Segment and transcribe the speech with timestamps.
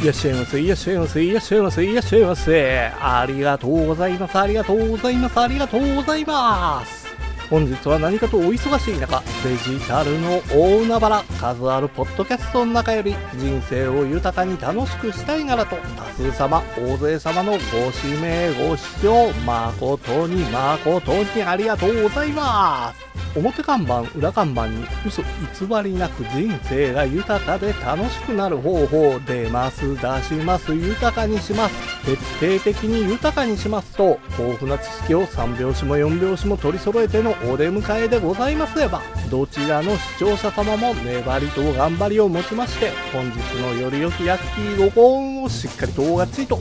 [0.00, 2.90] いらっしゃいませいらっしゃいませいらっしゃいませいらっしゃいませ。
[3.02, 7.06] ありがとうございますありがとうございますありがとうございます。
[7.50, 17.58] 本日は何かとお忙しい中デジタルの大海原数あるポッドキャストの中より人生を豊かに楽しくしたいならと多数様大勢様のご
[18.08, 23.29] 指名ご視聴誠に誠にありがとうございます。
[23.34, 38.60] 表看板裏看板に嘘偽りなく人生が豊かで楽しくなる方法出ます出します豊かにします徹底的に豊かにしますと豊富な知識を3拍子も4拍子も取り揃えてのお出迎えでござい。
[38.60, 46.60] ますればどちらの視聴者様も粘りと頑張りをもちまして本日のより良きラッキーご幸運をしっかりとがっちりと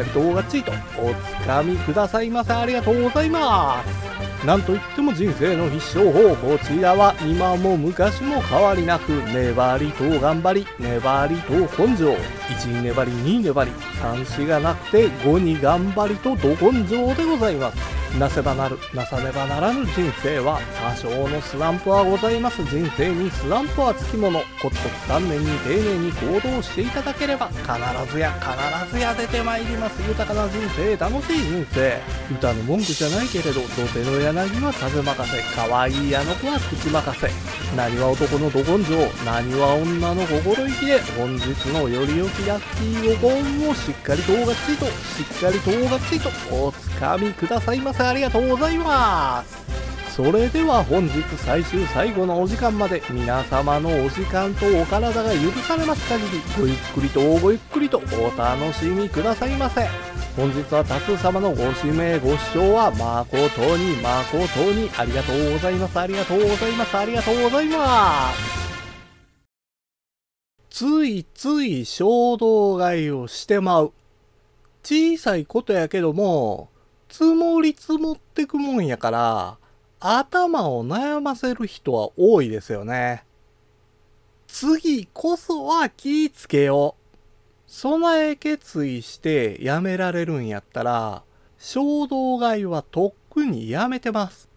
[0.00, 2.52] かりとがっちりとおつかみくださいませ。
[2.52, 4.46] ありがとうございます。
[4.46, 12.16] なんといっても人生の必勝法こちらは今も昔も変わりなく粘りと頑張り粘りと根性。
[12.48, 17.99] 1に粘り2に粘り3しがなくて5に頑張りとど根性でございます。
[18.18, 22.62] なせばなる、なさねばならぬ人生は多少のスランプはございます。
[22.64, 24.42] 人生にスランプはつきもの。
[24.60, 30.02] コツコツ丹念に丁寧に行動していただければ必ずや必ずや出てまいります。
[30.02, 32.00] 豊かな人生、楽しい人生。
[32.32, 37.30] 歌の文句じゃないけれど、土手の柳は風任せ、可愛いあの子は口任せ。
[37.76, 44.90] 何は男のど根性、何は女の心意気で、本日のより良きラッキーご本をしっかりとがっちりと、し
[45.22, 48.04] っかりとがっちりとおつかみくださいませ。
[48.04, 49.58] ありがとうございます。
[50.14, 58.02] それでは本日最終最後のお時間まで皆様のお時間とお体が許されます限りごゆっくりとごゆっくりとお
[58.36, 59.88] 楽しみくださいませ。
[60.36, 65.98] 本日は多数様のご指名ご視聴は誠に誠にありがとうございます。
[65.98, 66.96] ありがとうございます。
[66.98, 68.60] ありがとうございます。
[70.68, 73.92] ついつい衝動買いをしてまう。
[74.82, 76.68] 小さいことやけども
[77.10, 79.58] 積もり積もってくもんやから、
[79.98, 83.24] 頭を悩ませる人は多いですよね。
[84.46, 87.00] 次こそは気ぃつけよう。
[87.66, 91.22] 備え決意してやめられるんやったら、
[91.58, 94.48] 衝動買いはとっくにやめてます。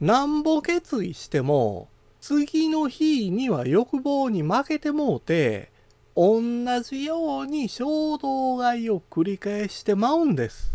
[0.00, 1.88] なんぼ決意しても、
[2.20, 5.70] 次の日には欲望に負けてもうて、
[6.16, 6.42] 同
[6.82, 10.72] じように衝動買いを繰り返してまうんです。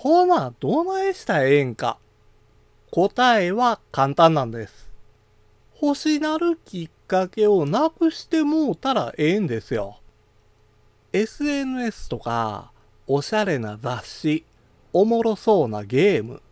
[0.00, 1.98] ほな、どないしたらええんか？
[2.92, 4.88] 答えは簡単なんです。
[5.74, 9.98] 星なるきっかけをなくしてもうたらええんですよ。
[11.12, 12.70] SNS とか、
[13.08, 14.44] おしゃれな雑誌、
[14.92, 16.42] おもろそうなゲーム、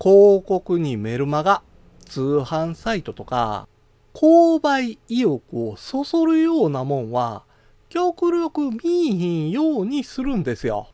[0.00, 1.62] 広告にメルマガ、
[2.04, 3.68] 通販サイトとか、
[4.12, 7.44] 購買意欲をそそるようなもんは、
[7.90, 10.88] 極力見いひんようにするんですよ。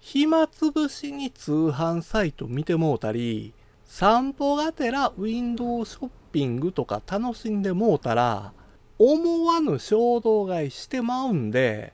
[0.00, 3.52] 暇つぶしに通販サイト見てもうたり、
[3.84, 8.52] 散歩がてらウィンドウショッピングとか楽しんでもうたら、
[8.98, 11.92] 思わぬ衝動買いしてまうんで、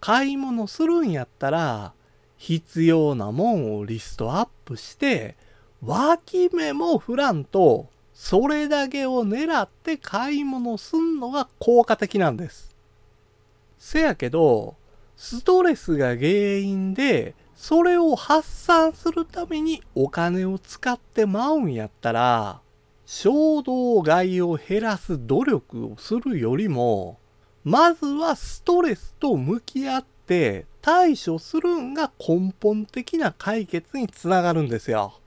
[0.00, 1.92] 買い物するんやったら、
[2.36, 5.36] 必要なもんをリストアップして、
[5.82, 12.74] 脇目も振らんと、それだけを狙って買い物すんのが効果的なんです。
[13.78, 14.76] せやけど、
[15.16, 22.60] ストレスが原因でそれを発散するためにお金を使ってまうんやったら、
[23.06, 27.18] 衝動買いを減らす努力をするよりも、
[27.64, 35.18] まずはストレスと向き合って対処するんが根本的な解決につながるんですよ。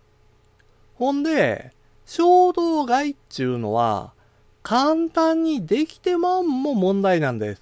[0.96, 1.74] ほんで、
[2.06, 4.14] 衝動買いっちゅうのは、
[4.62, 7.62] 簡単にできてまんも問題なんです。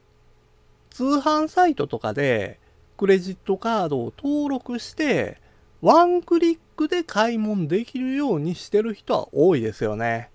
[0.90, 2.60] 通販サイトとかで、
[2.98, 5.40] クレジットカードを登録して、
[5.82, 10.32] ワンクリックで買い物できるようにしてる人は多いですよね。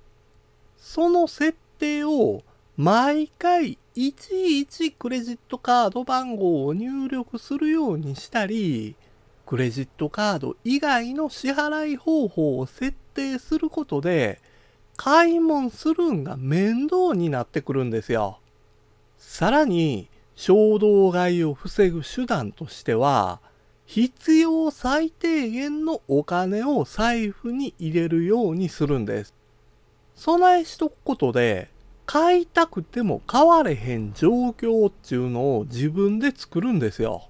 [0.76, 2.42] その設定を
[2.76, 8.94] 毎回いちいちクレジットカード番号を入力するようにしたり、
[9.44, 14.40] クレジットカード以外の支払い方法を設定することで、
[14.96, 18.38] 買い物するんが面倒になってくるんですよ。
[19.18, 20.08] さらに、
[20.44, 23.38] 衝動買いを防ぐ手段としては、
[23.86, 29.34] 必要最低限のお金を財布に入れるようにするんです。
[30.16, 31.70] 備えしとくことで、
[32.06, 37.28] 買いたくても買われへん状況っていうのを自分で作るんですよ。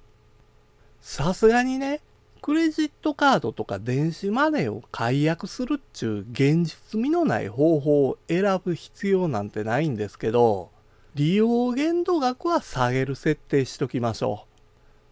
[1.02, 2.00] さすがにね、
[2.40, 10.70] クレジットカードとか電子マネーを解約するっちゅう現実味のない方法を選ぶ必要なんてないんですけど、
[11.14, 14.52] 利用限度額は下げる設定しときましょう。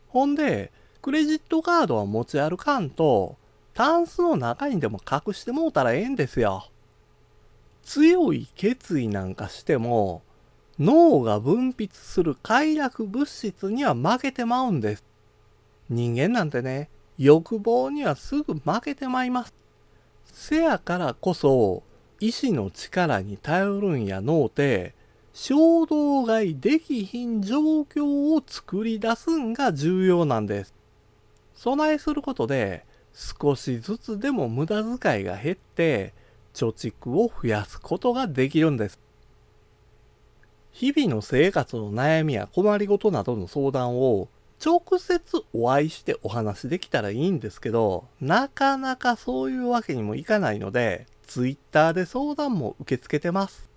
[0.08, 3.36] ほんで、クレジットカードは持ち歩かんと、
[3.74, 6.68] タンスの中にでも隠してもうたらええんですよ。
[7.82, 10.22] 強い決意なんかしても、
[10.78, 15.04] 脳が分泌する快楽物質には負けてまうんです。
[15.90, 16.88] 人間なんてね、
[17.18, 19.54] 欲望にはすぐ負けてまいます。
[20.24, 21.82] せやからこそ、
[22.20, 24.94] 意志の力に頼るんやのうて、
[25.32, 30.74] 衝動買いできひん状況を作り出すんが重要なんです。
[31.54, 36.14] 備えすることで少しずつでも無駄遣いが減って
[36.54, 38.98] 貯蓄を増やすことができるんです。
[40.72, 44.28] 日々の生活の悩みや困りごとなどの相談を
[44.64, 53.69] 直接お会いしてお話できたらいいんですけど、なかなかそういうわけにもいかないので、Twitter で相談も受け付けてます。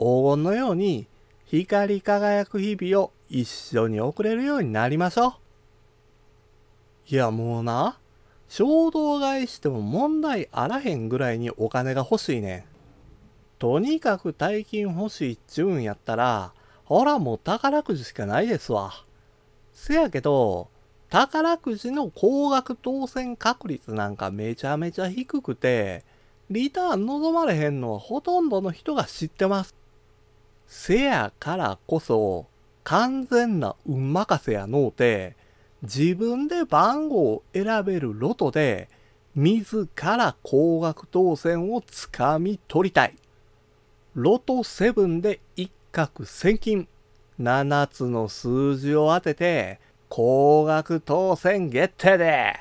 [0.00, 1.06] 黄金のように
[1.44, 5.32] 光り輝く日々を一緒に送れるようになりましょう。
[7.10, 7.98] いやもうな、
[8.48, 12.64] 衝動買いしても問題あらへんぐらいにお金が欲しいねん。
[13.58, 16.54] とにかく大金欲しいっちゅうんやったら、
[16.86, 19.04] ほらもう宝くじしかないですわ。
[19.74, 20.68] せやけど、
[21.10, 26.04] 宝くじの高額当選確率なんかめちゃめちゃ低くて、
[26.48, 29.79] リターン望まれへんのはほとんどの人が知ってます。
[30.72, 32.46] せやからこそ
[32.84, 35.34] 完全な運任せやのうて
[35.82, 38.88] 自分で番号を選べるロトで
[39.34, 43.16] 自ら高額当選をつかみ取りたい。
[44.14, 46.86] ロト7で一攫千金。
[47.40, 52.54] 7つの数字を当てて高額当選決定で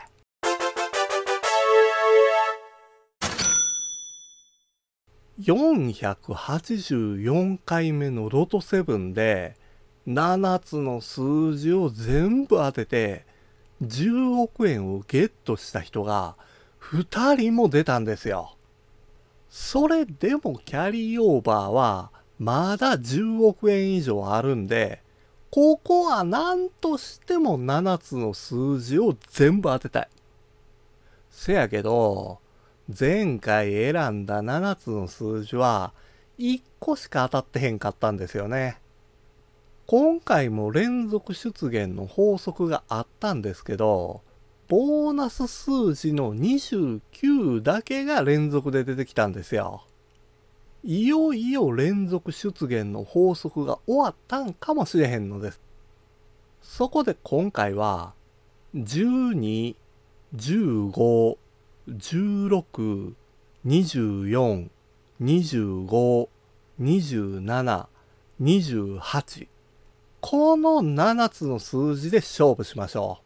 [5.41, 9.56] 484回目のロト7で
[10.07, 13.25] 7つの数字を全部当てて
[13.81, 16.36] 10億円をゲットした人が
[16.81, 18.56] 2人も出たんですよ。
[19.50, 25.01] それでもキャリーオーバーはまだ10億円以上あるんで、
[25.51, 30.09] ここは何としても7つの数字を全部当てたい。
[31.31, 32.39] せやけど、
[32.97, 35.94] 前回選んだ7つの数字は
[36.39, 38.80] 1個しか当たってへんかったんですよね。
[39.86, 44.21] 今回も連続出現の法則があったんですけど、
[44.68, 49.83] ボーナス数字の29だけが連続で出てきたんですよ。
[50.83, 55.59] いよいよ連続出現の法則が終わったんかもしれへんのです。
[56.63, 58.13] そこで今回は、
[58.75, 59.75] 12、
[60.35, 61.38] 15、
[61.89, 63.13] 16、
[63.65, 64.69] 24、
[65.21, 66.30] 25、
[66.80, 67.88] 27、
[68.39, 69.47] 28
[70.21, 73.25] この7つの数字で勝負しましょう。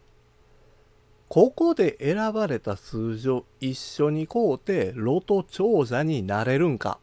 [1.28, 7.00] ここで選ばれた数字を一緒に買うてロト長者になれるんか。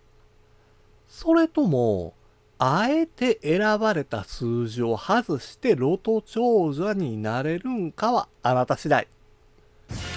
[1.08, 2.14] それとも、
[2.58, 9.08] あえて選ばれた数字を外してロト長者になれるんかはあなた次第。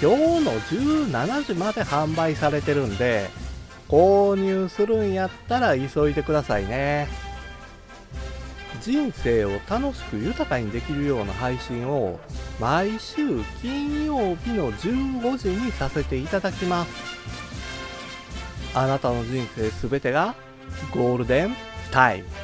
[0.04, 3.30] 今日の17時まで販売されてるんで、
[3.88, 7.08] 購入するんやったら急いでくださいね。
[8.82, 12.20] 人生を楽しく豊かにできるような配信を
[12.60, 16.92] 毎週金曜日の15時にさせていただきます。
[18.76, 20.36] あなたの人生すべてが
[20.94, 21.56] ゴールデン
[21.92, 22.43] タイム。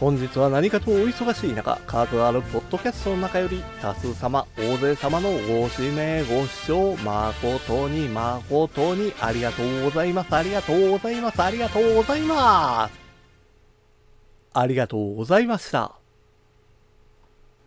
[0.00, 10.34] 本日は何かとお忙しい中、数あるポッドキャストの中より多数様、大勢様のご指名、ご視聴、誠に誠にありがとうございます。
[10.34, 11.42] ありがとうございます。
[11.42, 12.98] ありがとうございます。
[14.54, 15.99] ありがとうございました。